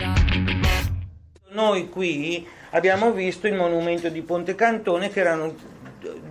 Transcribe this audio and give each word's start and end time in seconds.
Noi 1.50 1.88
qui 1.88 2.44
abbiamo 2.70 3.12
visto 3.12 3.46
il 3.46 3.54
monumento 3.54 4.08
di 4.08 4.22
Ponte 4.22 4.56
Cantone 4.56 5.08
che 5.08 5.20
erano 5.20 5.54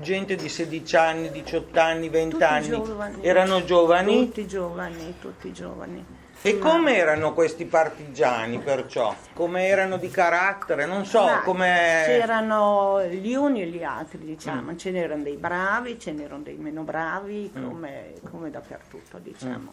gente 0.02 0.36
di 0.36 0.50
16 0.50 0.96
anni, 0.98 1.32
18 1.32 1.80
anni, 1.80 2.10
20 2.10 2.32
Tutti 2.32 2.44
anni. 2.44 2.68
giovani. 2.68 3.16
Erano 3.22 3.64
giovani? 3.64 4.26
Tutti 4.26 4.46
giovani, 4.46 5.14
tutti 5.22 5.54
giovani. 5.54 6.20
E 6.44 6.58
come 6.58 6.96
erano 6.96 7.34
questi 7.34 7.66
partigiani 7.66 8.58
perciò? 8.58 9.16
Come 9.34 9.68
erano 9.68 9.98
di 9.98 10.10
carattere? 10.10 10.88
Non 10.88 11.06
so, 11.06 11.24
Ma 11.24 11.42
come... 11.42 12.02
C'erano 12.06 13.04
gli 13.04 13.36
uni 13.36 13.62
e 13.62 13.68
gli 13.68 13.84
altri, 13.84 14.18
diciamo. 14.26 14.72
Mm. 14.72 14.76
Ce 14.76 14.90
n'erano 14.90 15.22
dei 15.22 15.36
bravi, 15.36 16.00
ce 16.00 16.12
n'erano 16.12 16.42
dei 16.42 16.56
meno 16.56 16.82
bravi, 16.82 17.52
come, 17.54 18.14
come 18.32 18.50
dappertutto, 18.50 19.20
diciamo. 19.20 19.72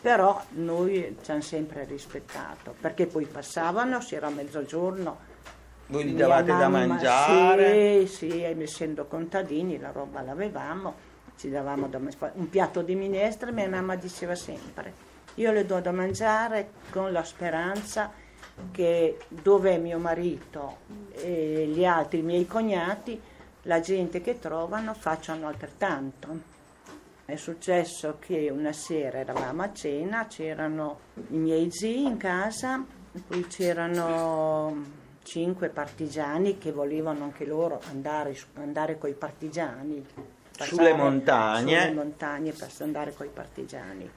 Però 0.00 0.42
noi 0.52 1.18
ci 1.22 1.30
hanno 1.30 1.42
sempre 1.42 1.84
rispettato, 1.84 2.74
perché 2.80 3.06
poi 3.06 3.26
passavano, 3.26 4.00
si 4.00 4.14
era 4.14 4.30
mezzogiorno. 4.30 5.18
Voi 5.88 6.04
gli 6.04 6.16
davate 6.16 6.46
da 6.46 6.68
mamma- 6.68 6.86
mangiare? 6.86 8.06
Sì, 8.06 8.30
sì, 8.30 8.42
essendo 8.42 9.04
contadini 9.04 9.78
la 9.78 9.90
roba 9.90 10.22
l'avevamo, 10.22 10.94
ci 11.36 11.50
davamo 11.50 11.88
da 11.88 11.98
un 11.98 12.48
piatto 12.48 12.80
di 12.80 12.94
minestra, 12.94 13.50
mia 13.50 13.68
mamma 13.68 13.96
diceva 13.96 14.34
sempre, 14.34 14.92
io 15.36 15.52
le 15.52 15.64
do 15.66 15.80
da 15.80 15.92
mangiare 15.92 16.70
con 16.90 17.12
la 17.12 17.24
speranza 17.24 18.12
che 18.70 19.18
dove 19.28 19.74
è 19.74 19.78
mio 19.78 19.98
marito 19.98 20.78
e 21.12 21.66
gli 21.66 21.84
altri 21.84 22.22
miei 22.22 22.46
cognati, 22.46 23.20
la 23.62 23.80
gente 23.80 24.20
che 24.20 24.38
trovano 24.38 24.94
facciano 24.94 25.48
altrettanto. 25.48 26.54
È 27.24 27.36
successo 27.36 28.16
che 28.20 28.50
una 28.50 28.72
sera 28.72 29.18
eravamo 29.18 29.62
a 29.62 29.72
cena, 29.72 30.26
c'erano 30.26 31.00
i 31.30 31.36
miei 31.36 31.70
zii 31.70 32.04
in 32.04 32.16
casa, 32.16 32.84
poi 33.26 33.46
c'erano 33.48 35.04
cinque 35.22 35.68
partigiani 35.68 36.56
che 36.56 36.70
volevano 36.70 37.24
anche 37.24 37.44
loro 37.44 37.80
andare, 37.90 38.36
andare 38.54 38.96
con 38.96 39.10
i 39.10 39.14
partigiani. 39.14 40.06
Sulle 40.52 40.94
montagne. 40.94 41.80
Sulle 41.80 41.94
montagne 41.94 42.52
per 42.52 42.70
andare 42.78 43.12
con 43.12 43.26
i 43.26 43.30
partigiani. 43.30 44.10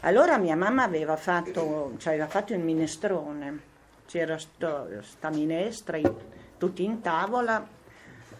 Allora 0.00 0.36
mia 0.38 0.56
mamma 0.56 0.82
aveva 0.82 1.16
fatto, 1.16 1.94
cioè 1.98 2.14
aveva 2.14 2.28
fatto 2.28 2.52
il 2.52 2.60
minestrone, 2.60 3.60
c'era 4.06 4.36
sto, 4.36 4.88
minestra, 5.30 5.96
in- 5.96 6.14
tutti 6.58 6.82
in 6.84 7.00
tavola, 7.00 7.64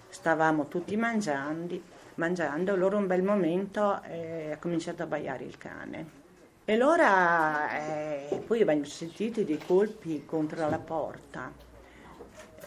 stavamo 0.09 0.67
tutti 0.67 0.97
mangiando, 0.97 1.81
mangiando, 2.17 2.73
allora 2.73 2.97
un 2.97 3.06
bel 3.06 3.23
momento 3.23 4.03
eh, 4.03 4.53
ha 4.53 4.59
cominciato 4.59 5.05
a 5.05 5.06
baiare 5.06 5.45
il 5.45 5.56
cane. 5.56 6.20
E 6.64 6.75
allora 6.75 7.70
eh, 7.79 8.42
poi 8.47 8.61
abbiamo 8.62 8.84
sentito 8.84 9.42
dei 9.42 9.59
colpi 9.59 10.25
contro 10.25 10.69
la 10.69 10.79
porta. 10.79 11.51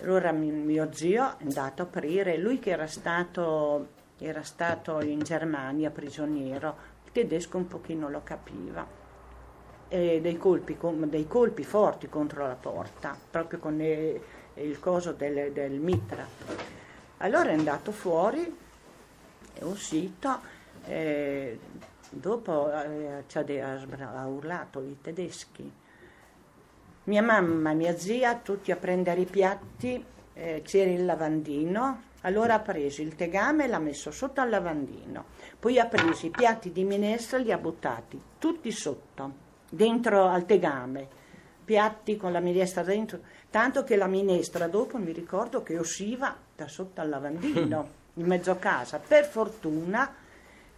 Allora 0.01 0.31
mi- 0.31 0.51
mio 0.51 0.91
zio 0.93 1.37
è 1.37 1.43
andato 1.43 1.81
a 1.81 1.85
aprire, 1.85 2.37
lui 2.37 2.59
che 2.59 2.71
era 2.71 2.87
stato, 2.87 3.87
era 4.19 4.43
stato 4.43 5.01
in 5.01 5.19
Germania 5.19 5.89
prigioniero, 5.91 6.93
tedesco 7.15 7.55
un 7.55 7.67
pochino 7.67 8.09
lo 8.09 8.21
capiva. 8.25 8.85
E 9.87 10.19
dei, 10.19 10.37
colpi, 10.37 10.77
dei 11.05 11.27
colpi 11.27 11.63
forti 11.63 12.09
contro 12.09 12.45
la 12.45 12.55
porta, 12.55 13.17
proprio 13.29 13.59
con 13.59 13.79
eh, 13.79 14.19
il 14.55 14.79
coso 14.81 15.13
del, 15.13 15.53
del 15.53 15.79
mitra. 15.79 16.27
Allora 17.17 17.51
è 17.51 17.53
andato 17.53 17.93
fuori, 17.93 18.53
è 19.53 19.63
uscito, 19.63 20.39
eh, 20.87 21.57
dopo 22.09 22.69
eh, 22.69 23.23
ha, 23.61 24.21
ha 24.21 24.27
urlato 24.27 24.81
i 24.81 24.97
tedeschi. 24.99 25.71
Mia 27.05 27.21
mamma, 27.21 27.71
mia 27.71 27.95
zia, 27.95 28.35
tutti 28.35 28.71
a 28.71 28.75
prendere 28.75 29.21
i 29.21 29.25
piatti, 29.25 30.03
eh, 30.33 30.61
c'era 30.65 30.91
il 30.91 31.05
lavandino, 31.05 32.01
allora 32.25 32.55
ha 32.55 32.59
preso 32.59 33.01
il 33.01 33.15
tegame 33.15 33.65
e 33.65 33.67
l'ha 33.67 33.79
messo 33.79 34.09
sotto 34.09 34.41
al 34.41 34.49
lavandino, 34.49 35.25
poi 35.59 35.79
ha 35.79 35.85
preso 35.85 36.25
i 36.25 36.31
piatti 36.31 36.71
di 36.71 36.83
minestra 36.83 37.37
e 37.37 37.41
li 37.41 37.51
ha 37.51 37.57
buttati 37.57 38.19
tutti 38.39 38.71
sotto, 38.71 39.31
dentro 39.69 40.25
al 40.25 40.45
tegame, 40.45 41.07
piatti 41.63 42.17
con 42.17 42.31
la 42.31 42.39
minestra 42.39 42.81
dentro, 42.83 43.19
tanto 43.51 43.83
che 43.83 43.95
la 43.95 44.07
minestra 44.07 44.67
dopo 44.67 44.97
mi 44.97 45.11
ricordo 45.11 45.61
che 45.61 45.77
usciva 45.77 46.35
da 46.55 46.67
sotto 46.67 46.99
al 46.99 47.09
lavandino, 47.09 47.89
in 48.17 48.25
mezzo 48.25 48.51
a 48.51 48.57
casa. 48.57 48.99
Per 48.99 49.25
fortuna 49.25 50.15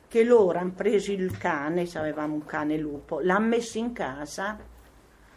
che 0.08 0.24
loro 0.24 0.60
hanno 0.60 0.74
preso 0.76 1.14
il 1.14 1.38
cane, 1.38 1.86
se 1.86 1.98
avevamo 1.98 2.34
un 2.34 2.46
cane 2.46 2.78
lupo, 2.78 3.20
l'hanno 3.22 3.48
messo 3.48 3.78
in 3.78 3.94
casa, 3.94 4.58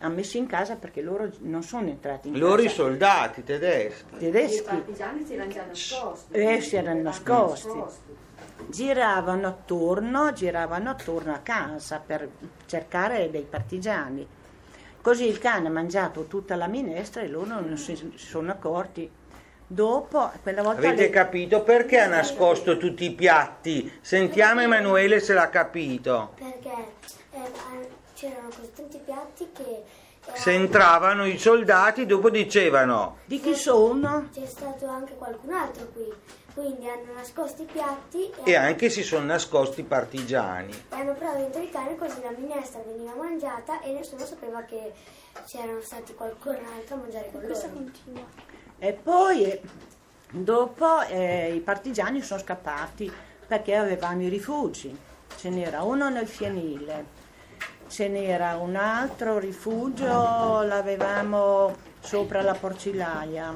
hanno 0.01 0.15
messo 0.15 0.37
in 0.39 0.47
casa 0.47 0.77
perché 0.77 1.01
loro 1.03 1.31
non 1.41 1.63
sono 1.63 1.89
entrati 1.89 2.29
in 2.29 2.39
Loro 2.39 2.61
i 2.63 2.65
casa. 2.65 2.77
soldati 2.77 3.45
tedeschi. 3.45 4.15
I 4.15 4.19
tedeschi 4.19 4.63
partigiani 4.63 5.25
si 5.25 5.35
erano 5.35 5.51
già 5.51 5.65
nascosti. 5.67 6.33
Eh, 6.33 6.61
si 6.61 6.77
erano 6.77 7.03
nascosti. 7.03 7.69
giravano 8.69 9.47
attorno, 9.49 10.33
giravano 10.33 10.91
attorno 10.91 11.33
a 11.35 11.39
casa 11.39 12.03
per 12.05 12.29
cercare 12.67 13.31
dei 13.31 13.47
partigiani. 13.49 14.27
Così 15.03 15.27
il 15.27 15.39
cane 15.39 15.69
ha 15.69 15.71
mangiato 15.71 16.25
tutta 16.25 16.57
la 16.57 16.67
minestra 16.67 17.23
e 17.23 17.29
loro 17.29 17.47
non 17.61 17.77
si 17.79 18.13
sono 18.17 18.51
accorti. 18.51 19.11
Dopo, 19.67 20.31
quella 20.43 20.63
volta 20.63 20.81
Avete 20.89 21.03
le- 21.03 21.11
capito 21.11 21.63
perché 21.63 22.01
ha 22.01 22.07
nascosto 22.09 22.77
tutti 22.77 23.05
i 23.05 23.13
piatti? 23.13 23.91
Sentiamo 24.01 24.61
Emanuele 24.63 25.21
se 25.21 25.33
l'ha 25.33 25.49
capito. 25.49 26.33
perché 26.37 26.71
eh, 27.33 27.89
c'erano 28.21 28.49
così 28.49 28.71
tanti 28.77 29.01
piatti 29.03 29.49
che 29.55 29.63
eh, 30.27 30.37
Se 30.37 30.53
entravano 30.53 31.25
i 31.25 31.39
soldati 31.39 32.05
dopo 32.05 32.29
dicevano 32.29 33.17
di 33.25 33.41
chi 33.41 33.55
sono? 33.55 34.29
c'è 34.33 34.45
stato 34.45 34.87
anche 34.87 35.15
qualcun 35.17 35.53
altro 35.55 35.87
qui, 35.95 36.13
quindi 36.53 36.87
hanno 36.87 37.15
nascosto 37.15 37.63
i 37.63 37.67
piatti 37.73 38.31
e, 38.45 38.51
e 38.51 38.55
hanno, 38.55 38.67
anche 38.69 38.91
si 38.91 39.03
sono 39.03 39.25
nascosti 39.25 39.81
i 39.81 39.85
partigiani. 39.85 40.73
e 40.73 40.95
hanno 40.95 41.15
provato 41.15 41.39
dentro 41.39 41.63
il 41.63 41.71
cane 41.71 41.97
così 41.97 42.21
la 42.23 42.33
minestra 42.37 42.83
veniva 42.87 43.15
mangiata 43.15 43.81
e 43.81 43.93
nessuno 43.93 44.27
sapeva 44.27 44.61
che 44.65 44.93
c'erano 45.47 45.81
stati 45.81 46.13
qualcun 46.15 46.59
altro 46.77 46.97
a 46.97 46.99
mangiare 46.99 47.31
con 47.33 47.41
loro. 47.41 47.59
E 48.79 48.93
poi 48.93 49.45
eh, 49.45 49.61
dopo 50.31 51.01
eh, 51.09 51.55
i 51.55 51.61
partigiani 51.61 52.21
sono 52.21 52.41
scappati 52.41 53.11
perché 53.47 53.75
avevamo 53.75 54.23
i 54.23 54.29
rifugi. 54.29 54.95
Ce 55.37 55.49
n'era 55.49 55.83
uno 55.83 56.11
nel 56.11 56.27
fienile, 56.27 57.19
ce 57.91 58.07
n'era 58.09 58.57
un 58.57 58.77
altro 58.77 59.39
rifugio, 59.39 60.63
l'avevamo 60.63 61.75
sopra 62.01 62.41
la 62.41 62.55
porcilaia. 62.55 63.53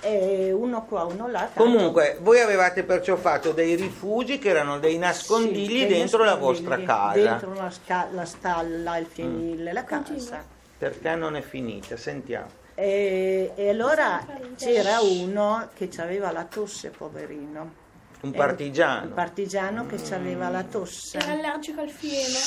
E 0.00 0.52
uno 0.52 0.84
qua, 0.84 1.04
uno 1.04 1.26
là. 1.28 1.40
tanto- 1.52 1.62
Comunque, 1.62 2.18
voi 2.20 2.38
avevate 2.40 2.84
perciò 2.84 3.16
fatto 3.16 3.52
dei 3.52 3.74
rifugi 3.74 4.38
che 4.38 4.50
erano 4.50 4.78
dei 4.78 4.98
nascondigli 4.98 5.78
Sì, 5.80 5.86
dei 5.86 5.98
dentro 5.98 6.18
la 6.24 6.34
nascondigli, 6.34 6.64
vostra 6.66 6.82
casa. 6.84 7.18
Dentro 7.20 7.54
la, 7.54 7.70
sca- 7.70 8.08
la 8.12 8.24
stalla, 8.26 8.96
il 8.98 9.06
fienile, 9.06 9.72
la 9.72 9.84
casa. 9.84 10.44
Perché 10.76 11.14
non 11.14 11.36
è 11.36 11.40
finita? 11.40 11.96
Sentiamo. 11.96 12.48
E, 12.74 13.52
e 13.54 13.68
allora 13.70 14.24
c'era 14.56 15.00
uno 15.00 15.68
che 15.74 15.88
aveva 15.98 16.30
la 16.32 16.44
tosse, 16.44 16.90
poverino. 16.90 17.82
Un 18.22 18.32
partigiano. 18.32 19.06
Un 19.08 19.12
partigiano 19.14 19.86
che 19.86 19.96
aveva 20.14 20.48
la 20.48 20.62
tosse. 20.64 21.18
Era 21.18 21.32
allergico 21.32 21.80
al 21.80 21.90
fieno. 21.90 22.38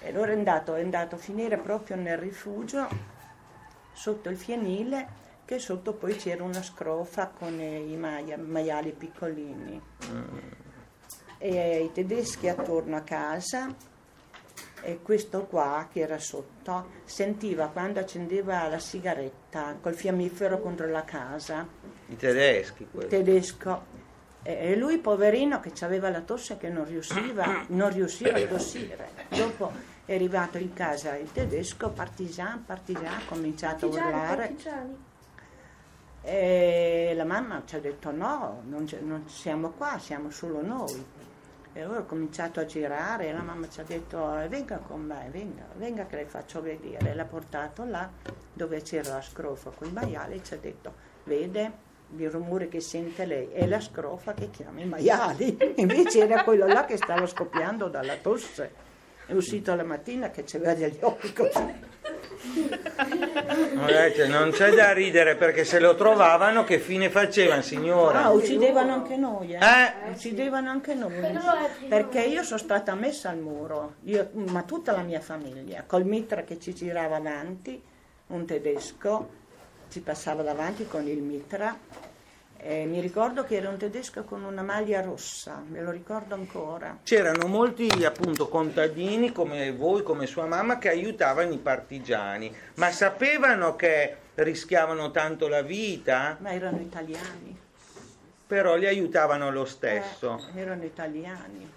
E 0.00 0.08
allora 0.10 0.32
è 0.32 0.34
andato, 0.34 0.74
è 0.74 0.82
andato 0.82 1.14
a 1.16 1.18
finire 1.18 1.56
proprio 1.58 1.96
nel 1.96 2.18
rifugio, 2.18 2.86
sotto 3.92 4.28
il 4.28 4.36
fienile, 4.36 5.08
che 5.44 5.58
sotto 5.58 5.94
poi 5.94 6.14
c'era 6.16 6.44
una 6.44 6.62
scrofa 6.62 7.28
con 7.28 7.58
i 7.60 7.96
maia- 7.96 8.36
maiali 8.38 8.92
piccolini. 8.92 9.80
E 11.38 11.82
i 11.84 11.92
tedeschi 11.92 12.48
attorno 12.48 12.96
a 12.96 13.00
casa, 13.00 13.74
e 14.82 15.00
questo 15.02 15.46
qua 15.46 15.88
che 15.90 16.00
era 16.00 16.18
sotto, 16.18 16.90
sentiva 17.04 17.68
quando 17.68 17.98
accendeva 18.00 18.68
la 18.68 18.78
sigaretta 18.78 19.76
col 19.80 19.94
fiammifero 19.94 20.60
contro 20.60 20.86
la 20.88 21.04
casa 21.04 21.66
I 22.08 22.16
tedeschi 22.16 22.86
quelli. 22.90 23.08
tedesco. 23.08 23.96
E 24.50 24.76
lui, 24.76 24.96
poverino, 24.96 25.60
che 25.60 25.72
aveva 25.84 26.08
la 26.08 26.22
tosse 26.22 26.56
che 26.56 26.70
non 26.70 26.86
riusciva, 26.86 27.66
non 27.68 27.92
riusciva 27.92 28.38
a 28.38 28.46
tossire. 28.46 29.10
Dopo 29.28 29.70
è 30.06 30.14
arrivato 30.14 30.56
in 30.56 30.72
casa 30.72 31.16
il 31.16 31.30
tedesco, 31.30 31.90
partigiano, 31.90 32.62
partigiano, 32.64 33.16
ha 33.16 33.26
cominciato 33.28 33.84
a 33.84 33.88
urlare. 33.90 34.36
partigiani. 34.36 34.96
E 36.22 37.12
la 37.14 37.24
mamma 37.24 37.62
ci 37.66 37.76
ha 37.76 37.78
detto 37.78 38.10
no, 38.10 38.62
non, 38.64 38.88
non 39.02 39.28
siamo 39.28 39.72
qua, 39.72 39.98
siamo 39.98 40.30
solo 40.30 40.62
noi. 40.62 41.04
E 41.74 41.82
allora 41.82 42.00
ho 42.00 42.06
cominciato 42.06 42.58
a 42.58 42.64
girare 42.64 43.28
e 43.28 43.32
la 43.34 43.42
mamma 43.42 43.68
ci 43.68 43.80
ha 43.80 43.84
detto 43.84 44.34
"Eh, 44.38 44.48
venga 44.48 44.78
con 44.78 45.02
me, 45.02 45.28
venga, 45.30 45.64
venga 45.76 46.06
che 46.06 46.16
le 46.16 46.24
faccio 46.24 46.62
vedere. 46.62 47.14
L'ha 47.14 47.26
portato 47.26 47.84
là 47.84 48.08
dove 48.50 48.80
c'era 48.80 49.12
la 49.12 49.20
scrofa 49.22 49.68
con 49.68 49.88
i 49.88 49.92
maiali 49.92 50.36
e 50.36 50.42
ci 50.42 50.54
ha 50.54 50.58
detto 50.58 50.94
vede 51.24 51.86
il 52.16 52.30
rumore 52.30 52.68
che 52.68 52.80
sente 52.80 53.24
lei 53.26 53.48
è 53.52 53.66
la 53.66 53.80
scrofa 53.80 54.32
che 54.34 54.50
chiama 54.50 54.80
i 54.80 54.86
maiali. 54.86 55.56
Invece 55.76 56.20
era 56.20 56.42
quello 56.42 56.66
là 56.66 56.84
che 56.84 56.96
stava 56.96 57.26
scoppiando 57.26 57.88
dalla 57.88 58.16
tosse. 58.16 58.86
È 59.26 59.34
uscito 59.34 59.74
la 59.74 59.84
mattina 59.84 60.30
che 60.30 60.44
c'aveva 60.44 60.72
degli 60.74 60.98
occhi 61.00 61.32
così. 61.34 61.96
Guardate, 63.74 64.26
non 64.26 64.50
c'è 64.50 64.72
da 64.72 64.92
ridere 64.92 65.36
perché 65.36 65.64
se 65.64 65.78
lo 65.78 65.94
trovavano 65.96 66.64
che 66.64 66.78
fine 66.78 67.10
facevano 67.10 67.60
signora? 67.60 68.24
Ah, 68.24 68.30
uccidevano 68.30 68.92
anche 68.94 69.16
noi, 69.16 69.52
eh? 69.52 69.58
Eh? 69.58 70.10
Uccidevano 70.10 70.70
anche 70.70 70.94
noi. 70.94 71.12
Perché 71.88 72.22
io 72.22 72.42
sono 72.42 72.58
stata 72.58 72.94
messa 72.94 73.28
al 73.28 73.38
muro, 73.38 73.96
io- 74.04 74.30
ma 74.32 74.62
tutta 74.62 74.92
la 74.92 75.02
mia 75.02 75.20
famiglia, 75.20 75.84
col 75.86 76.06
mitra 76.06 76.42
che 76.42 76.58
ci 76.58 76.74
girava 76.74 77.16
avanti, 77.16 77.82
un 78.28 78.46
tedesco, 78.46 79.28
ci 79.90 80.00
passava 80.00 80.42
davanti 80.42 80.86
con 80.86 81.06
il 81.06 81.18
mitra. 81.22 81.76
E 82.60 82.86
mi 82.86 83.00
ricordo 83.00 83.44
che 83.44 83.54
era 83.54 83.68
un 83.68 83.76
tedesco 83.78 84.24
con 84.24 84.42
una 84.42 84.62
maglia 84.62 85.00
rossa, 85.00 85.62
me 85.68 85.80
lo 85.80 85.92
ricordo 85.92 86.34
ancora. 86.34 86.98
C'erano 87.04 87.46
molti 87.46 87.86
appunto 88.04 88.48
contadini 88.48 89.30
come 89.30 89.72
voi, 89.72 90.02
come 90.02 90.26
sua 90.26 90.46
mamma, 90.46 90.76
che 90.78 90.88
aiutavano 90.88 91.52
i 91.52 91.58
partigiani, 91.58 92.52
ma 92.74 92.90
sapevano 92.90 93.76
che 93.76 94.16
rischiavano 94.34 95.12
tanto 95.12 95.46
la 95.46 95.62
vita, 95.62 96.36
Ma 96.40 96.50
erano 96.50 96.80
italiani. 96.80 97.56
però 98.44 98.74
li 98.74 98.86
aiutavano 98.86 99.52
lo 99.52 99.64
stesso. 99.64 100.44
Eh, 100.52 100.60
erano 100.60 100.82
italiani. 100.84 101.70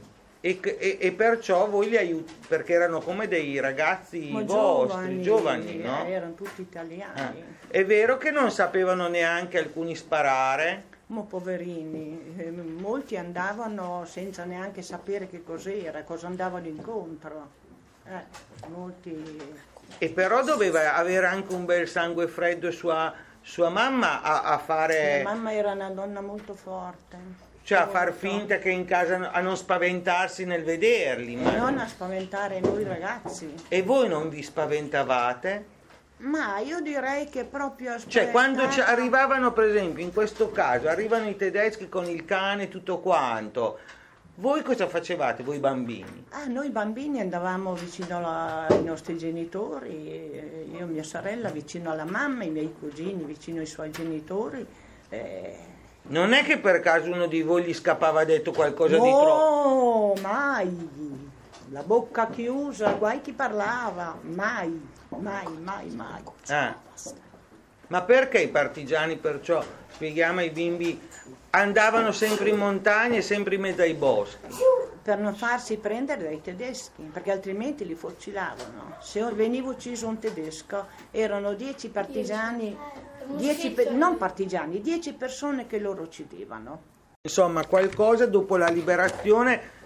E, 0.44 0.60
e- 0.64 0.98
e 1.00 1.12
perciò 1.12 1.68
voi 1.70 1.90
li 1.90 1.98
aiutate, 1.98 2.48
perché 2.48 2.74
erano 2.74 3.00
come 3.00 3.28
dei 3.28 3.60
ragazzi 3.60 4.32
Ma 4.32 4.42
vostri, 4.42 5.22
giovani, 5.22 5.78
no? 5.78 6.04
eh, 6.04 6.12
erano 6.12 6.34
tutti 6.34 6.62
italiani. 6.62 7.44
Eh. 7.68 7.68
È 7.68 7.86
vero 7.86 8.18
che 8.18 8.32
non 8.32 8.50
sapevano 8.50 9.08
neanche 9.08 9.60
alcuni 9.60 9.96
sparare? 9.96 10.86
Ma 11.08 11.22
poverini, 11.22 12.34
eh, 12.38 12.50
molti 12.50 13.18
andavano 13.18 14.04
senza 14.06 14.44
neanche 14.44 14.82
sapere 14.82 15.28
che 15.30 15.44
cos'era, 15.44 16.02
cosa 16.04 16.26
andavano 16.26 16.66
incontro. 16.66 17.50
Eh, 18.06 18.68
molti... 18.68 19.60
E 20.00 20.10
però 20.10 20.44
doveva 20.44 20.96
avere 20.96 21.28
anche 21.28 21.54
un 21.54 21.66
bel 21.66 21.88
sangue 21.88 22.28
freddo 22.28 22.72
sua, 22.72 23.14
sua 23.42 23.70
mamma 23.70 24.24
a, 24.24 24.42
a 24.54 24.58
fare, 24.58 25.22
Mia 25.22 25.34
mamma 25.34 25.54
era 25.54 25.74
una 25.74 25.90
donna 25.90 26.22
molto 26.22 26.56
forte. 26.56 27.51
Cioè 27.72 27.80
a 27.84 27.88
far 27.88 28.12
finta 28.12 28.58
che 28.58 28.70
in 28.70 28.84
casa, 28.84 29.32
a 29.32 29.40
non 29.40 29.56
spaventarsi 29.56 30.44
nel 30.44 30.62
vederli. 30.62 31.38
Ma- 31.38 31.56
non 31.56 31.78
a 31.78 31.88
spaventare 31.88 32.60
noi 32.60 32.84
ragazzi. 32.84 33.54
E 33.70 33.82
voi 33.82 34.10
non 34.10 34.28
vi 34.28 34.44
spaventavate? 34.44 35.66
Ma 36.18 36.60
io 36.60 36.82
direi 36.82 37.30
che 37.30 37.46
proprio 37.46 37.96
Cioè, 38.06 38.30
quando 38.30 38.64
arrivavano, 38.64 39.54
per 39.54 39.70
esempio, 39.70 40.04
in 40.04 40.12
questo 40.12 40.52
caso, 40.52 40.90
arrivano 40.90 41.30
i 41.30 41.38
tedeschi 41.38 41.88
con 41.88 42.10
il 42.10 42.26
cane 42.26 42.64
e 42.64 42.68
tutto 42.68 43.00
quanto, 43.00 43.80
voi 44.36 44.64
cosa 44.64 44.88
facevate, 44.88 45.42
voi 45.42 45.60
bambini? 45.60 46.26
Ah, 46.32 46.48
noi 46.48 46.72
bambini 46.72 47.22
andavamo 47.22 47.74
vicino 47.74 48.18
alla- 48.18 48.68
ai 48.68 48.84
nostri 48.84 49.18
genitori, 49.18 49.94
io 50.74 50.80
e 50.80 50.86
mia 50.88 51.04
sorella 51.04 51.48
vicino 51.50 51.90
alla 51.90 52.06
mamma, 52.06 52.44
i 52.44 52.50
miei 52.50 52.74
cugini 52.78 53.24
vicino 53.24 53.62
ai 53.62 53.66
suoi 53.66 53.92
genitori. 53.92 54.68
eh, 55.14 55.70
Non 56.04 56.34
è 56.34 56.44
che 56.44 56.58
per 56.58 56.80
caso 56.80 57.12
uno 57.12 57.28
di 57.28 57.42
voi 57.42 57.64
gli 57.64 57.74
scappava 57.74 58.26
detto 58.26 58.52
qualcosa 58.52 58.96
di 58.96 59.10
troppo? 59.10 60.14
No, 60.16 60.22
mai. 60.22 60.90
La 61.70 61.84
bocca 61.84 62.28
chiusa, 62.28 62.92
guai 62.94 63.22
chi 63.22 63.32
parlava, 63.32 64.18
mai, 64.22 64.90
mai, 65.08 65.48
mai, 65.58 65.90
mai. 65.90 66.22
Eh. 66.50 66.74
Ma 67.88 68.02
perché 68.02 68.40
i 68.40 68.50
partigiani 68.50 69.16
perciò, 69.16 69.64
spieghiamo 69.94 70.40
ai 70.40 70.50
bimbi, 70.50 71.00
andavano 71.52 72.12
sempre 72.12 72.50
in 72.50 72.58
montagna 72.58 73.18
e 73.18 73.22
sempre 73.22 73.56
in 73.56 73.62
mezzo 73.62 73.84
ai 73.84 73.94
boschi? 73.94 74.48
Per 75.02 75.18
non 75.18 75.34
farsi 75.34 75.78
prendere 75.78 76.24
dai 76.24 76.42
tedeschi, 76.42 77.04
perché 77.04 77.32
altrimenti 77.32 77.86
li 77.86 77.96
fucilavano. 77.96 78.98
Se 79.00 79.24
veniva 79.34 79.70
ucciso 79.70 80.08
un 80.08 80.20
tedesco, 80.20 80.88
erano 81.12 81.54
dieci 81.54 81.88
partigiani, 81.90 82.78
dieci 83.36 83.72
pe- 83.72 83.90
non 83.90 84.18
partigiani, 84.18 84.82
dieci 84.82 85.14
persone 85.14 85.68
che 85.68 85.80
loro 85.80 86.02
uccidevano. 86.04 86.82
Insomma, 87.24 87.66
qualcosa 87.66 88.26
dopo 88.26 88.58
la 88.58 88.68
liberazione, 88.70 89.80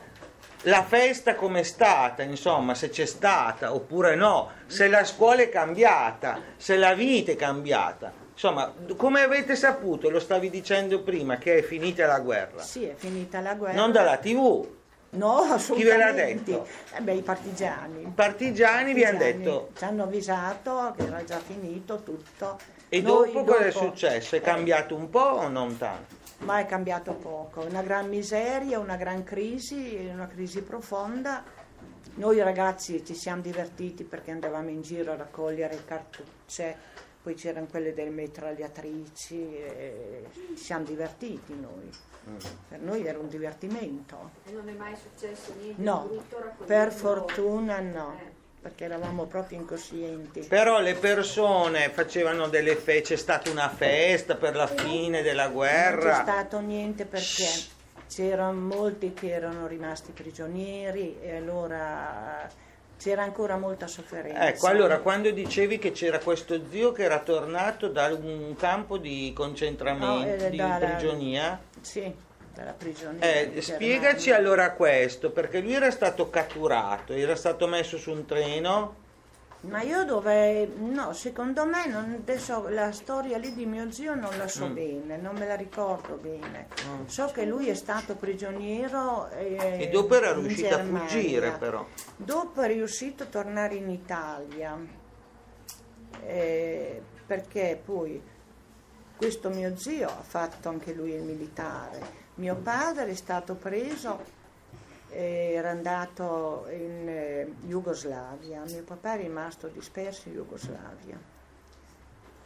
la 0.63 0.83
festa 0.83 1.35
com'è 1.35 1.63
stata, 1.63 2.23
insomma, 2.23 2.73
se 2.75 2.89
c'è 2.89 3.05
stata 3.05 3.73
oppure 3.73 4.15
no, 4.15 4.49
se 4.67 4.87
la 4.87 5.03
scuola 5.03 5.41
è 5.41 5.49
cambiata, 5.49 6.39
se 6.57 6.77
la 6.77 6.93
vita 6.93 7.31
è 7.31 7.35
cambiata. 7.35 8.11
Insomma, 8.31 8.73
come 8.97 9.21
avete 9.21 9.55
saputo, 9.55 10.09
lo 10.09 10.19
stavi 10.19 10.49
dicendo 10.49 11.01
prima, 11.03 11.37
che 11.37 11.57
è 11.57 11.61
finita 11.61 12.05
la 12.05 12.19
guerra? 12.19 12.61
Sì, 12.61 12.83
è 12.85 12.93
finita 12.95 13.39
la 13.39 13.53
guerra. 13.55 13.75
Non 13.79 13.91
dalla 13.91 14.17
tv. 14.17 14.67
No, 15.11 15.37
assolutamente. 15.37 15.75
Chi 15.75 15.83
ve 15.83 15.97
l'ha 15.97 16.11
detto? 16.11 16.67
Eh 16.97 17.01
beh, 17.01 17.13
i 17.13 17.21
partigiani. 17.21 18.01
I 18.01 18.11
partigiani 18.13 18.93
vi 18.93 19.03
hanno 19.05 19.17
Partigiani. 19.19 19.43
detto. 19.43 19.69
Ci 19.77 19.83
hanno 19.85 20.03
avvisato 20.03 20.93
che 20.97 21.03
era 21.05 21.23
già 21.23 21.39
finito 21.39 22.01
tutto. 22.03 22.59
E 22.89 23.01
Noi 23.01 23.31
dopo 23.31 23.43
cosa 23.45 23.65
è 23.65 23.71
successo? 23.71 24.35
È 24.35 24.39
eh, 24.39 24.41
cambiato 24.41 24.95
un 24.95 25.09
po' 25.09 25.19
o 25.19 25.47
non 25.47 25.77
tanto? 25.77 26.15
Ma 26.39 26.59
è 26.59 26.65
cambiato 26.65 27.13
poco, 27.13 27.61
una 27.61 27.81
gran 27.81 28.07
miseria, 28.07 28.77
una 28.77 28.95
gran 28.95 29.23
crisi, 29.23 30.07
una 30.11 30.27
crisi 30.27 30.61
profonda. 30.61 31.43
Noi 32.15 32.41
ragazzi 32.41 33.03
ci 33.03 33.15
siamo 33.15 33.41
divertiti 33.41 34.03
perché 34.03 34.31
andavamo 34.31 34.69
in 34.69 34.81
giro 34.81 35.13
a 35.13 35.15
raccogliere 35.15 35.83
cartucce, 35.85 36.75
poi 37.23 37.33
c'erano 37.33 37.65
quelle 37.65 37.93
delle 37.93 38.11
mitragliatrici, 38.11 39.55
e 39.55 40.25
ci 40.31 40.55
siamo 40.55 40.83
divertiti 40.83 41.57
noi. 41.59 41.89
Per 42.69 42.79
noi 42.79 43.05
era 43.05 43.19
un 43.19 43.27
divertimento. 43.27 44.31
E 44.45 44.51
non 44.51 44.69
è 44.69 44.73
mai 44.73 44.95
successo 44.95 45.53
niente 45.59 45.81
No, 45.81 46.07
di 46.09 46.15
brutto 46.15 46.37
raccogliendo 46.37 46.65
per 46.65 46.91
fortuna 46.91 47.79
no, 47.79 48.17
Eh. 48.19 48.34
Perché 48.65 48.85
eravamo 48.85 49.25
proprio 49.25 49.59
incoscienti. 49.59 50.39
Però 50.49 50.79
le 50.79 50.95
persone 50.95 51.89
facevano 51.91 52.47
delle 52.47 52.75
feste, 52.75 53.13
c'è 53.13 53.15
stata 53.15 53.51
una 53.51 53.69
festa 53.69 54.33
per 54.37 54.55
la 54.55 54.65
fine 54.65 55.21
della 55.21 55.43
Non 55.43 55.51
c'è 55.51 55.55
guerra. 55.55 56.21
stato 56.23 56.59
niente 56.61 57.05
perché 57.05 57.45
c'erano 58.09 58.59
molti 58.59 59.13
che 59.13 59.29
erano 59.29 59.67
rimasti 59.67 60.13
prigionieri 60.13 61.19
e 61.21 61.35
allora 61.35 62.49
c'era 62.97 63.21
ancora 63.21 63.55
molta 63.57 63.85
sofferenza. 63.85 64.47
Ecco, 64.47 64.65
allora 64.65 64.97
quando 64.97 65.29
dicevi 65.29 65.77
che 65.77 65.91
c'era 65.91 66.17
questo 66.17 66.59
zio 66.67 66.91
che 66.91 67.03
era 67.03 67.19
tornato 67.19 67.87
da 67.87 68.07
un 68.19 68.55
campo 68.57 68.97
di 68.97 69.31
concentramento, 69.35 70.05
No, 70.07 70.25
eh, 70.25 70.49
di 70.49 70.57
dalla- 70.57 70.83
prigionia, 70.87 71.59
Sì, 71.81 72.11
dalla 72.55 72.73
prigionia. 72.73 73.21
eh, 73.21 73.61
spiegaci 73.61 74.31
allora 74.31 74.71
questo, 74.71 75.29
perché 75.31 75.59
lui 75.59 75.73
era 75.73 75.91
stato 75.91 76.29
catturato, 76.29 77.13
era 77.13 77.35
stato 77.35 77.67
messo 77.67 77.97
su 77.97 78.11
un 78.11 78.25
treno, 78.25 79.03
Ma 79.67 79.81
io 79.81 80.05
dove... 80.05 80.67
No, 80.77 81.11
secondo 81.13 81.65
me, 81.65 81.87
non, 81.87 82.17
adesso 82.21 82.67
la 82.69 82.91
storia 82.91 83.37
lì 83.39 83.51
di 83.53 83.65
mio 83.65 83.91
zio 83.91 84.13
non 84.13 84.37
la 84.37 84.43
Mm. 84.43 84.47
so 84.47 84.67
bene, 84.67 85.17
non 85.17 85.35
me 85.35 85.47
la 85.47 85.55
ricordo 85.55 86.17
bene. 86.21 86.67
So 87.07 87.31
che 87.33 87.45
lui 87.45 87.67
è 87.69 87.73
stato 87.73 88.13
prigioniero 88.15 89.27
eh, 89.29 89.77
e 89.81 89.89
dopo 89.89 90.13
era 90.15 90.33
riuscito 90.33 90.67
a 90.67 90.77
Germania. 90.77 91.07
fuggire 91.07 91.51
però. 91.57 91.83
Dopo 92.15 92.61
è 92.61 92.67
riuscito 92.67 93.23
a 93.23 93.25
tornare 93.25 93.73
in 93.73 93.89
Italia, 93.89 94.77
eh, 96.25 97.01
perché 97.25 97.79
poi 97.83 98.21
questo 99.15 99.49
mio 99.49 99.77
zio 99.77 100.07
ha 100.07 100.23
fatto 100.23 100.69
anche 100.69 100.93
lui 100.93 101.11
il 101.11 101.21
militare. 101.21 102.23
Mio 102.35 102.55
padre 102.55 103.11
è 103.11 103.15
stato 103.15 103.55
preso, 103.55 104.43
e 105.09 105.53
era 105.53 105.69
andato 105.69 106.67
in 106.69 107.07
eh, 107.07 107.53
Jugoslavia, 107.61 108.63
mio 108.65 108.83
papà 108.83 109.13
è 109.13 109.17
rimasto 109.17 109.67
disperso 109.67 110.27
in 110.27 110.35
Jugoslavia. 110.35 111.17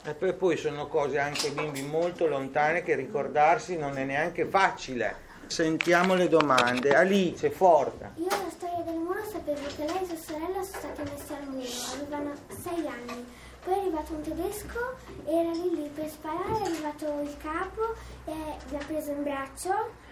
E 0.03 0.13
poi, 0.13 0.33
poi 0.33 0.55
sono 0.55 0.87
cose 0.87 1.19
anche 1.19 1.51
bimbi 1.51 1.81
molto 1.81 2.27
lontane 2.27 2.83
che 2.83 2.95
ricordarsi 2.95 3.75
non 3.75 3.97
è 3.97 4.05
neanche 4.05 4.45
facile. 4.45 5.27
Sentiamo 5.47 6.13
le 6.13 6.29
domande. 6.29 6.95
Alice, 6.95 7.49
forza. 7.49 8.11
Io 8.15 8.27
la 8.29 8.49
storia 8.49 8.83
del 8.83 8.95
muro 8.95 9.23
sapevo 9.25 9.65
che 9.75 9.85
lei 9.85 10.03
e 10.03 10.05
sua 10.05 10.17
sorella 10.17 10.63
sono 10.63 10.63
state 10.63 11.03
messe 11.03 11.33
al 11.33 11.47
muro, 11.47 11.67
avevano 11.93 12.33
sei 12.61 12.87
anni. 12.87 13.25
Poi 13.63 13.73
è 13.73 13.77
arrivato 13.79 14.13
un 14.13 14.21
tedesco, 14.21 14.79
era 15.25 15.51
lì 15.51 15.75
lì 15.75 15.89
per 15.93 16.09
sparare, 16.09 16.59
è 16.59 16.65
arrivato 16.65 17.05
il 17.21 17.35
capo, 17.41 17.93
e 18.25 18.33
vi 18.69 18.75
ha 18.75 18.85
preso 18.85 19.11
in 19.11 19.23
braccio. 19.23 19.69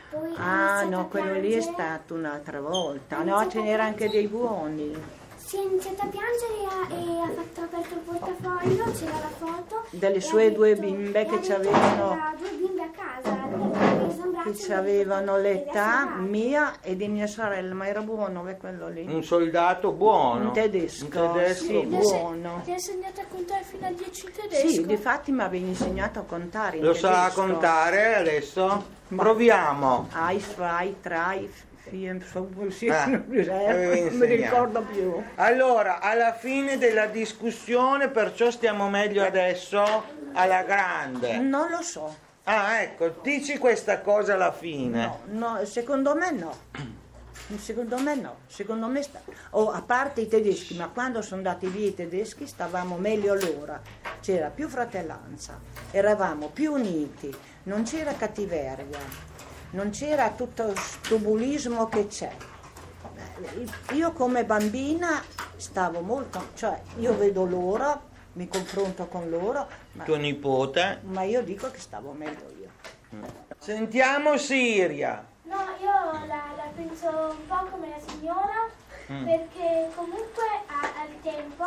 Poi 0.10 0.34
ha 0.38 0.80
Ah 0.80 0.84
no, 0.84 1.08
quello 1.08 1.34
lì 1.34 1.51
è 1.54 1.62
stato 1.62 2.13
un'altra 2.13 2.60
volta. 2.62 3.24
No, 3.24 3.48
ce 3.50 3.62
n'era 3.62 3.84
anche 3.86 4.10
dei 4.10 4.27
buoni. 4.27 4.96
Si 5.36 5.56
è 5.58 5.62
iniziato 5.62 6.01
a 6.01 6.08
piangere 6.08 6.54
e 6.60 6.66
ha, 6.66 6.94
e 6.94 7.22
ha 7.22 7.34
fatto 7.34 7.62
aperto 7.62 7.94
il 7.94 8.00
portafoglio, 8.01 8.84
c'era 8.92 9.12
la 9.18 9.30
foto. 9.38 9.86
Delle 9.92 10.20
sue 10.20 10.51
due 10.51 10.75
detto- 10.75 10.82
bimbe 10.82 11.22
e 11.22 11.25
che 11.25 11.36
ha 11.36 11.38
detto 11.38 11.48
c'avevano- 11.72 12.12
Aveva 12.12 12.34
due 12.38 12.50
bimbe 12.51 12.82
a 12.84 12.89
casa, 12.92 13.97
che 14.44 14.74
avevano 14.74 15.38
l'età 15.38 16.06
mia 16.17 16.75
e 16.82 16.96
di 16.96 17.08
mia 17.08 17.27
sorella, 17.27 17.74
ma 17.74 17.88
era 17.88 18.01
buono 18.01 18.46
è 18.48 18.58
quello 18.58 18.88
lì. 18.89 19.06
Un 19.08 19.24
soldato 19.24 19.91
buono. 19.91 20.46
Un 20.48 20.53
tedesco, 20.53 21.06
Un 21.06 21.34
tedesco 21.34 21.63
sì, 21.65 21.86
buono. 21.86 22.62
Ti 22.63 22.72
ha 22.72 22.74
insegnato 22.74 23.22
a 23.22 23.25
contare 23.27 23.63
fino 23.63 23.88
a 23.88 23.91
10 23.91 24.25
in 24.25 24.32
tedesco? 24.32 24.67
Sì, 24.67 24.86
difatti 24.86 25.32
mi 25.32 25.41
avevi 25.41 25.67
insegnato 25.67 26.20
a 26.20 26.24
contare 26.24 26.77
in 26.77 26.84
Lo 26.84 26.94
sa 26.94 27.20
tedesco. 27.29 27.41
contare 27.41 28.15
adesso? 28.15 28.86
Ma- 29.10 29.24
Proviamo. 29.24 30.08
Ai, 30.12 30.39
zwei, 30.39 30.96
drei, 31.01 31.50
Ah, 32.89 33.06
non 33.06 33.24
mi- 33.29 34.25
ricordo 34.25 34.82
più. 34.82 35.24
Allora, 35.36 36.00
alla 36.01 36.34
fine 36.34 36.77
della 36.77 37.06
discussione, 37.06 38.10
perciò 38.10 38.51
stiamo 38.51 38.89
meglio 38.89 39.24
adesso 39.24 40.03
alla 40.34 40.63
grande. 40.63 41.38
Non 41.38 41.70
lo 41.70 41.82
so. 41.82 42.13
Ah, 42.50 42.82
ecco, 42.82 43.13
dici 43.22 43.58
questa 43.58 44.00
cosa 44.00 44.36
alla 44.36 44.54
fine. 44.54 45.06
No, 45.25 45.58
no, 45.58 45.66
secondo 45.66 46.16
me 46.16 46.32
no. 46.32 46.56
Secondo 47.58 47.98
me 48.00 48.16
no, 48.16 48.36
secondo 48.48 48.88
me 48.88 49.01
sta... 49.01 49.22
oh, 49.51 49.70
a 49.70 49.82
parte 49.82 50.22
i 50.22 50.27
tedeschi, 50.30 50.75
ma 50.75 50.88
quando 50.88 51.22
sono 51.22 51.38
andati 51.38 51.68
via 51.68 51.88
i 51.88 51.94
tedeschi 51.94 52.48
stavamo 52.48 52.96
meglio 52.96 53.34
allora, 53.34 53.82
c'era 54.22 54.50
più 54.50 54.70
fratellanza, 54.70 55.60
eravamo 55.92 56.48
più 56.48 56.74
uniti, 56.74 57.34
non 57.63 57.84
c'era 57.84 58.13
cattiveria, 58.13 58.98
non 59.72 59.89
c'era 59.92 60.30
tutto 60.32 60.74
sto 60.75 61.18
bullismo 61.20 61.88
che 61.88 62.08
c'è. 62.08 62.34
Io 63.94 64.12
come 64.13 64.46
bambina 64.46 65.22
stavo 65.58 66.00
molto, 66.01 66.50
cioè 66.56 66.82
io 67.00 67.16
vedo 67.16 67.46
loro, 67.46 68.01
mi 68.38 68.48
confronto 68.48 69.08
con 69.08 69.29
loro, 69.29 69.67
ma, 69.94 70.03
Tuo 70.03 70.15
nipote. 70.15 71.00
ma 71.06 71.24
io 71.24 71.41
dico 71.41 71.70
che 71.72 71.79
stavo 71.79 72.12
meglio 72.12 72.46
io. 72.60 72.70
Sentiamo 73.58 74.38
Siria. 74.38 75.25
No, 75.44 75.56
io 75.82 76.25
la, 76.27 76.44
la 76.56 76.70
penso 76.75 77.08
un 77.10 77.48
po' 77.48 77.65
come 77.72 77.89
la 77.89 78.00
signora, 78.06 78.70
perché 79.08 79.89
comunque 79.96 80.46
al 80.67 81.22
tempo 81.24 81.65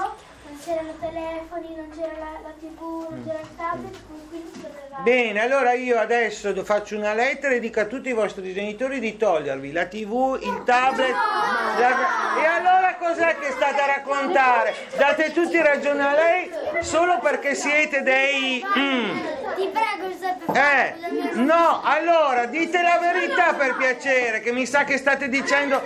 c'erano 0.65 0.93
telefoni, 1.01 1.75
non 1.77 1.91
c'era 1.95 2.13
la, 2.19 2.41
la 2.43 2.53
tv, 2.59 2.81
non 3.09 3.23
c'era 3.25 3.41
il 3.41 3.49
tablet, 3.57 3.97
quindi 4.07 4.51
si 4.53 4.61
doveva... 4.61 4.99
Bene, 5.03 5.41
allora 5.43 5.73
io 5.73 5.99
adesso 5.99 6.53
faccio 6.65 6.97
una 6.97 7.15
lettera 7.15 7.55
e 7.55 7.61
dico 7.61 7.81
a 7.81 7.85
tutti 7.87 8.09
i 8.09 8.13
vostri 8.13 8.53
genitori 8.53 8.99
di 9.01 9.17
togliervi 9.17 9.73
la 9.73 9.87
tv, 9.87 10.39
il 10.43 10.63
tablet. 10.65 11.11
la- 11.11 12.39
E 12.41 12.45
allora 12.45 12.97
cos'è 12.99 13.37
che 13.39 13.51
state 13.53 13.81
a 13.81 13.87
raccontare? 13.87 14.75
Date 14.97 15.33
tutti 15.33 15.61
ragione 15.61 16.07
a 16.07 16.13
lei 16.15 16.51
solo 16.83 17.19
perché 17.21 17.55
siete 17.55 18.03
dei... 18.03 18.63
mm. 18.65 19.19
Ti 19.57 19.69
prego 19.73 20.11
Giuseppe, 20.13 20.53
Eh, 20.59 20.95
no, 21.41 21.81
allora 21.83 22.47
dite 22.47 22.83
la 22.83 22.99
verità 22.99 23.53
per 23.55 23.77
piacere, 23.77 24.41
che 24.41 24.53
mi 24.53 24.67
sa 24.67 24.85
che 24.85 24.97
state 24.99 25.29
dicendo... 25.29 25.83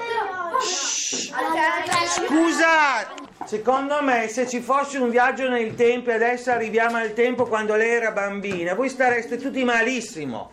Scusate, 2.07 3.24
secondo 3.47 4.03
me 4.03 4.29
se 4.29 4.47
ci 4.49 4.61
fosse 4.61 4.99
un 4.99 5.11
viaggio 5.11 5.49
nel 5.49 5.75
tempo 5.75 6.11
e 6.11 6.15
adesso 6.15 6.51
arriviamo 6.51 6.97
al 6.97 7.13
tempo 7.13 7.45
quando 7.47 7.75
lei 7.75 7.91
era 7.91 8.11
bambina, 8.13 8.75
voi 8.75 8.89
stareste 8.89 9.37
tutti 9.37 9.63
malissimo, 9.65 10.51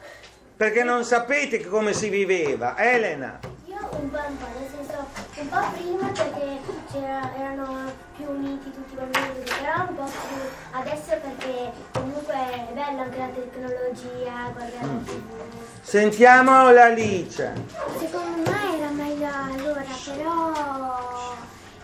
perché 0.56 0.84
non 0.84 1.04
sapete 1.04 1.66
come 1.66 1.94
si 1.94 2.10
viveva. 2.10 2.78
Elena, 2.78 3.40
Io 3.66 3.76
un 3.92 4.10
po', 4.10 4.18
un 4.28 4.38
po', 4.38 4.46
nel 4.60 4.70
senso, 4.70 5.06
un 5.40 5.48
po' 5.50 5.64
prima 5.74 6.08
perché 6.08 6.60
c'era- 6.92 7.32
erano 7.38 7.92
più 8.16 8.26
uniti 8.30 8.72
tutti 8.72 8.94
i 8.94 8.98
bambini, 8.98 9.44
però 9.46 9.88
un 9.90 9.96
po' 9.96 10.04
più 10.04 10.80
adesso 10.80 11.18
perché 11.22 11.72
comunque 11.94 12.34
è 12.34 12.74
bella 12.74 13.02
anche 13.04 13.18
la 13.18 13.30
tecnologia, 13.34 14.52
guardare 14.54 15.04
tv. 15.06 15.22
sentiamo 15.82 16.72
l'Alice. 16.72 17.54
Secondo 17.98 18.52
me 18.52 18.78
era 18.78 18.90
meglio 18.92 19.28
allora, 19.28 19.84
però 20.06 21.36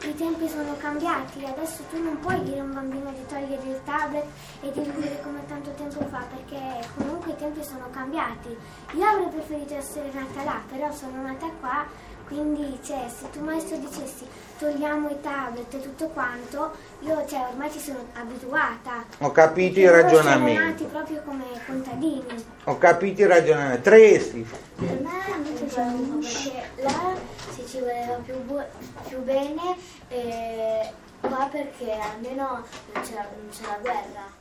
i 0.03 0.06
tempi 0.17 0.49
sono 0.49 0.75
cambiati, 0.77 1.45
adesso 1.45 1.83
tu 1.89 2.01
non 2.01 2.19
puoi 2.19 2.41
dire 2.43 2.59
a 2.59 2.63
un 2.63 2.73
bambino 2.73 3.11
di 3.11 3.25
togliere 3.27 3.61
il 3.63 3.79
tablet 3.85 4.25
e 4.61 4.71
di 4.71 4.81
vivere 4.81 5.21
come 5.21 5.45
tanto 5.47 5.71
tempo 5.73 6.03
fa, 6.07 6.25
perché 6.29 6.85
comunque 6.97 7.31
i 7.31 7.35
tempi 7.35 7.63
sono 7.63 7.87
cambiati. 7.91 8.57
Io 8.93 9.05
avrei 9.05 9.29
preferito 9.29 9.75
essere 9.75 10.11
nata 10.11 10.43
là, 10.43 10.59
però 10.67 10.91
sono 10.91 11.21
nata 11.21 11.47
qua, 11.59 11.85
quindi 12.27 12.77
cioè, 12.83 13.05
se 13.07 13.29
tu 13.31 13.39
maestro 13.43 13.77
dicessi 13.77 14.25
togliamo 14.57 15.09
i 15.09 15.21
tablet 15.21 15.73
e 15.73 15.81
tutto 15.81 16.07
quanto, 16.07 16.71
io 17.01 17.25
cioè, 17.27 17.47
ormai 17.51 17.71
ci 17.71 17.79
sono 17.79 17.99
abituata. 18.13 19.05
Ho 19.19 19.31
capito 19.31 19.79
i 19.79 19.83
Perché 19.83 20.01
loro 20.01 20.01
ragionamenti. 20.01 20.51
Siamo 20.51 20.69
nati 20.69 20.83
proprio 20.85 21.21
come 21.23 21.43
contadini. 21.65 22.45
Ho 22.65 22.77
capito 22.77 23.21
i 23.21 23.27
ragionamenti. 23.27 23.81
Tresi. 23.81 24.45
Per 24.75 24.99
me 25.01 25.27
perché 25.43 26.69
là 26.77 27.15
si 27.53 27.65
ci 27.67 27.79
voleva 27.79 28.15
più, 28.23 28.35
bu- 28.43 28.65
più 29.07 29.19
bene 29.23 29.75
e 30.09 30.91
qua 31.21 31.47
perché 31.51 31.91
almeno 31.93 32.63
non 32.93 33.03
c'era, 33.03 33.27
non 33.35 33.49
c'era 33.51 33.77
guerra. 33.81 34.35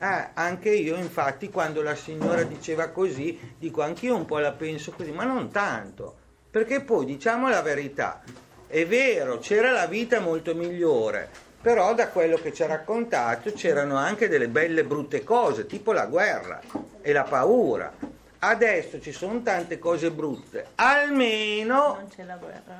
Eh, 0.00 0.30
anche 0.34 0.70
io 0.70 0.96
infatti 0.96 1.50
quando 1.50 1.82
la 1.82 1.94
signora 1.94 2.42
diceva 2.42 2.88
così, 2.88 3.38
dico 3.58 3.82
anch'io 3.82 4.16
un 4.16 4.24
po' 4.24 4.38
la 4.38 4.52
penso 4.52 4.92
così, 4.92 5.10
ma 5.12 5.24
non 5.24 5.50
tanto, 5.50 6.16
perché 6.54 6.82
poi 6.82 7.04
diciamo 7.04 7.48
la 7.48 7.62
verità, 7.62 8.22
è 8.68 8.86
vero, 8.86 9.38
c'era 9.38 9.72
la 9.72 9.86
vita 9.86 10.20
molto 10.20 10.54
migliore, 10.54 11.28
però 11.60 11.94
da 11.94 12.10
quello 12.10 12.36
che 12.36 12.52
ci 12.52 12.62
ha 12.62 12.68
raccontato 12.68 13.52
c'erano 13.52 13.96
anche 13.96 14.28
delle 14.28 14.46
belle 14.46 14.84
brutte 14.84 15.24
cose, 15.24 15.66
tipo 15.66 15.90
la 15.90 16.06
guerra 16.06 16.60
e 17.00 17.12
la 17.12 17.24
paura. 17.24 17.92
Adesso 18.38 19.00
ci 19.00 19.10
sono 19.10 19.42
tante 19.42 19.80
cose 19.80 20.12
brutte, 20.12 20.68
almeno 20.76 21.94
Non 21.98 22.08
c'è 22.14 22.22
la 22.22 22.36
guerra. 22.36 22.78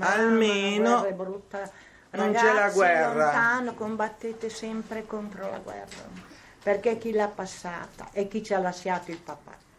Almeno 0.00 0.82
la 0.82 0.90
guerra 0.96 1.08
è 1.08 1.12
brutta. 1.12 1.70
non 2.10 2.32
c'è 2.32 2.42
la 2.42 2.52
Ragazzi, 2.54 2.74
guerra. 2.74 3.24
lontano, 3.24 3.74
combattete 3.74 4.48
sempre 4.48 5.06
contro 5.06 5.48
la 5.48 5.58
guerra. 5.58 6.08
Perché 6.60 6.98
chi 6.98 7.12
l'ha 7.12 7.28
passata 7.28 8.08
e 8.10 8.26
chi 8.26 8.42
ci 8.42 8.52
ha 8.52 8.58
lasciato 8.58 9.12
il 9.12 9.18
papà. 9.18 9.70